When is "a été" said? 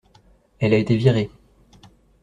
0.73-0.97